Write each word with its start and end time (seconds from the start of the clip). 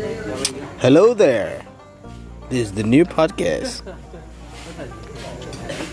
Hello 0.00 1.12
there. 1.12 1.66
This 2.48 2.68
is 2.68 2.72
the 2.72 2.82
new 2.82 3.04
podcast. 3.04 3.82